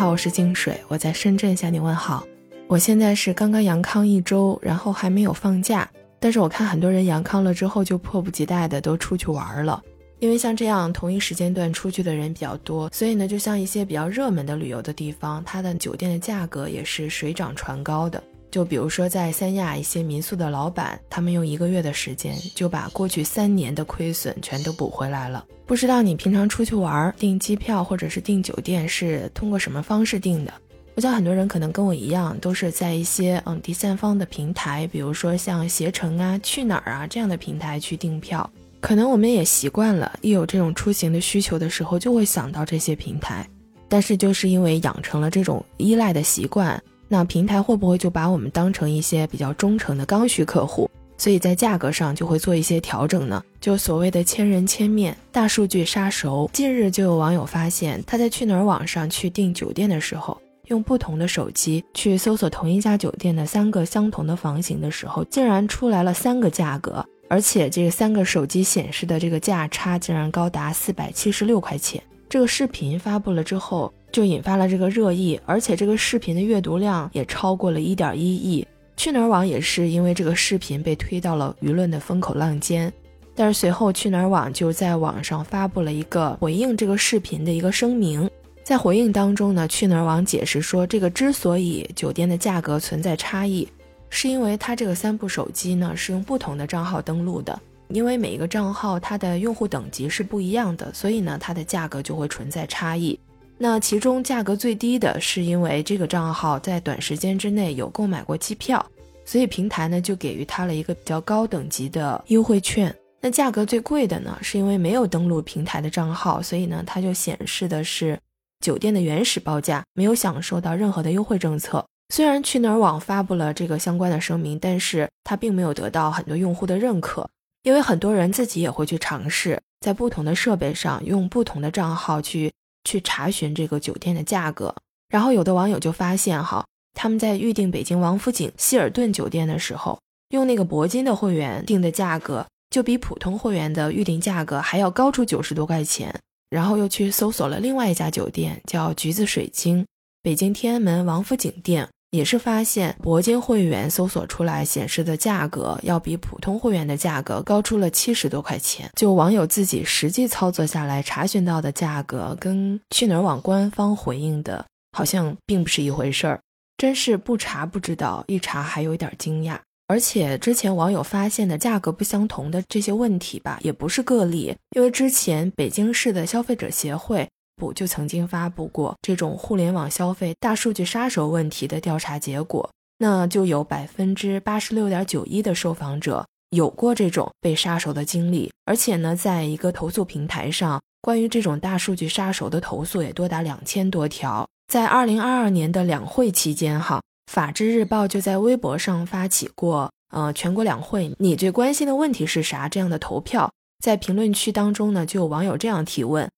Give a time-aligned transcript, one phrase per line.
[0.00, 2.26] 好，我是静水，我在深圳向你问好。
[2.68, 5.86] 我现在是刚刚阳康一周，然后还没有放假，
[6.18, 9.82] 但是我看很多人阳康了之后就迫不及待的都出去玩了。
[10.18, 18.22] 因为像这样同一时间段出去的人比较多，所以呢，就像一些比较热门的旅游的地方，它的酒店的价格也是水涨船高的。
[18.50, 25.44] 就比如说在三亚一些民宿的老板，他们用一个月的时间就把过去三年的亏损全都补回来了。
[25.66, 30.52] 不知道你平常出去玩订机票或者是订酒店是通过什么方式订的？
[30.96, 38.50] 我想很多人可能跟我一样，都是在一些嗯第三方的平台，比如说像携程啊、去哪儿啊这样的平台去订票。
[38.80, 43.48] 可能我们也习惯了，一有这种出行的需求的时候，就会想到这些平台。
[43.88, 46.82] 但是就是因为养成了这种依赖的习惯，
[47.12, 50.88] 那平台会不会就把我们当成一些比较忠诚的刚需客户？
[51.18, 53.42] 所以在价格上就会做一些调整呢？
[53.60, 56.48] 就所谓的千人千面、大数据杀熟。
[56.52, 67.04] 近日就有网友发现，他在去哪儿网上去订酒店的时候，用不同的手机去搜索同一家酒店的三个相同的房型的时候，竟然出来了三个价格。
[67.28, 72.00] 而且这三个手机显示的这个价差竟然高达四百七十六块钱。
[72.28, 78.66] 这个视频发布了之后，就引发了这个热议，而且这个视频的阅读量也超过了一点一亿。
[78.96, 82.92] 去哪儿网也是因为这个视频被推到了舆论的风口浪尖。
[83.34, 88.28] 但是随后去哪儿网就在网上发布了一个回应这个视频的一个声明，
[88.62, 93.66] 在回应当中呢，去哪儿网解释说，这个之所以酒店的价格存在差异。
[94.10, 103.18] 是因为它这个三部手机呢是用不同的账号登录的，因为每一个账号它的用户等级是不一样的，所以呢它的价格就会存在差异。
[103.62, 108.84] 那其中价格最低的是因为这个账号在短时间之内有购买过机票，
[109.26, 112.94] 所以平台呢就给予他了一个比较高等级的优惠券。
[113.20, 118.18] 那价格最贵的呢是因为没有登录平台的账号，所以呢它就显示的是
[118.60, 121.84] 酒店的原始报价，没有享受到任何的优惠政策。
[122.14, 127.28] 虽然去哪儿网发布了这个相关的声明，但是它并没有得到很多用户的认可，
[127.64, 132.50] 因为很多人自己也会去尝试，在不同的设备上用不同的账号去
[132.84, 134.74] 去查询这个酒店的价格，
[135.08, 136.64] 然后有的网友就发现哈，
[136.94, 139.98] 他们在预订北京王府井希尔顿酒店的时候，
[140.30, 146.14] 用那个铂金的会员订的价格就比普通会员的预订价格还要高出九十多块钱，
[146.50, 149.86] 然后又去搜索了另外一家酒店，叫橘子水晶，
[150.22, 151.88] 北京天安门王府井店。
[152.10, 158.90] 也是发现铂金会员搜索出来显示的价格要比普通会员的价格高出了七十多块钱。
[158.96, 166.40] 就网友自己实际操作下来查询到的价格，跟去哪儿网官方回应的好像并不是一回事儿。
[166.76, 169.58] 真是不查不知道，一查还有点惊讶。
[169.86, 177.28] 而且之前网友发现的价格不相同的这些问题吧，也不是个例，因为之前北京市的消费者协会。
[177.60, 194.48] 部就曾经发布过这种互联网消费大数据杀手问题的调查结果，那就有百分之八十六点九一的受访者有过这种被杀手的经历，而且呢，在一个投诉平台上，关于这种大数据杀手的投诉也多达两千多条。
[194.72, 202.68] 在二零二二年的两会期间，哈，法制日报就在微博上发起过，呃，全国两会你最关心的问题是啥？
[202.68, 206.28] 这样的投票，在评论区当中呢，就有网友这样提问。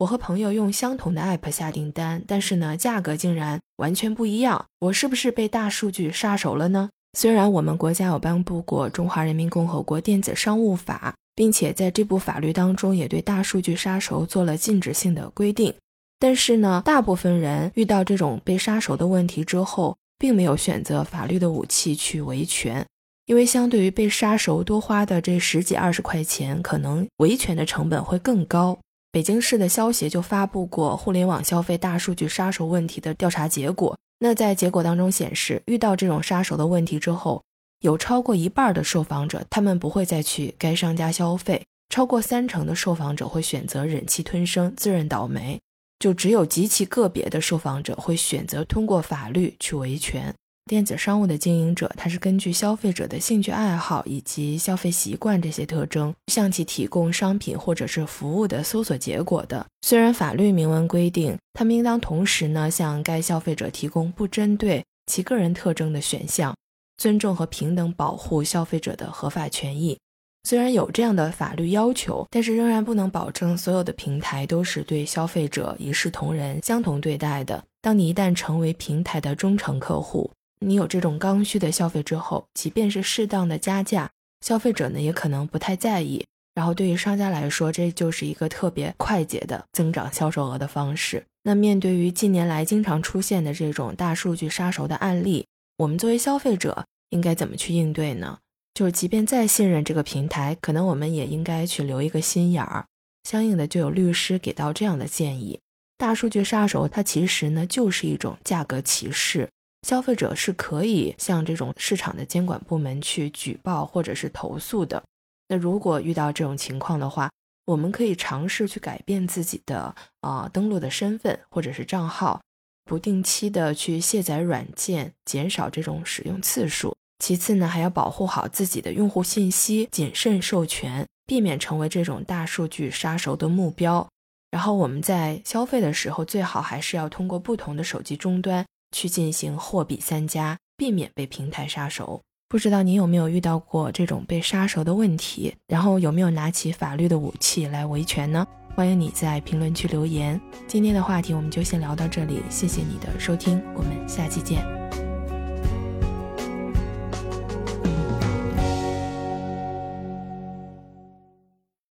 [0.00, 4.64] 我和朋友用相同的 app 下订单，但是呢，价格竟然完全不一样。
[4.78, 6.88] 我是不是被大数据杀熟了呢？
[7.12, 15.74] 虽然我们国家有颁布过《中华人民共和国电子商务法》，并且在这部法律当中也对大数据杀熟做了禁止性的规定，
[16.18, 22.86] 但是呢，大部分人遇到这种被杀熟的问题之后，并没有选择法律的武器去维权，
[23.26, 28.78] 因为相对于被杀熟多花的这十几二十块钱，可能维权的成本会更高。
[29.12, 33.98] 北京市的消协就发布过互联网消费大数据杀手问题的调查结果。
[34.20, 37.42] 那在结果当中显示，遇到这种杀手的问题之后，
[37.80, 45.60] 有超过一半的受访者他们不会再去该商家消费，超过三成的受访者会选择忍气吞声，自认倒霉，
[45.98, 50.32] 就只有极其个别的受访者会选择通过法律去维权。
[50.66, 59.66] 电子商务的经营者，他是根据消费者的兴趣爱好以及消费习惯这些特征，向其提供商品或者是服务的搜索结果的。
[59.82, 66.54] 虽然法律明文规定，他们应当同时呢向该消费者提供不针对其个人特征的选项，
[66.98, 69.98] 尊重和平等保护消费者的合法权益。
[70.44, 77.62] 虽然有这样的法律要求，但是仍然不能保证所有的平台都是对消费者一视同仁、相同对待的。
[77.82, 80.30] 当你一旦成为平台的忠诚客户，
[80.60, 84.10] 你有这种刚需的消费之后，即便是适当的加价，
[84.40, 86.24] 消费者呢也可能不太在意，
[86.54, 91.24] 然后对于商家来说，这就是一个特别快捷的增长销售额的方式。
[91.44, 95.46] 那面对于近年来经常出现的这种大数据杀熟的案例，
[95.78, 98.38] 我们作为消费者应该怎么去应对呢？
[98.74, 102.84] 就是即便再信任这个平台，可能我们也应该去留一个心眼儿。
[103.24, 105.58] 相应的，就有律师给到这样的建议：
[105.96, 109.48] 大数据杀熟，它其实呢就是一种价格歧视。
[109.82, 115.02] 消费者是可以向这种市场的监管部门去举报或者是投诉的。
[115.48, 117.30] 那如果遇到这种情况的话，
[117.64, 122.40] 我们可以尝试去改变自己的啊登录的身份或者是账号，
[122.84, 126.94] 不定期的去卸载软件，减少这种使用次数。
[127.22, 134.08] 其次呢，还要保护好自己的用户信息，谨慎授权，避免成为这种大数据杀熟的目标。
[134.50, 138.64] 然后我们在消费的时候，最好还是要通过不同的手机终端。
[138.92, 142.20] 去进行货比三家，避免被平台杀熟。
[142.48, 145.54] 不知道你有没有遇到过这种被杀熟的问题？
[145.68, 148.44] 然后有没有拿起法律的武器来维权呢？
[148.74, 150.40] 欢迎你在评论区留言。
[150.66, 154.79] 今天的话题我们就先聊到这里，谢谢你的收听，我们下期见。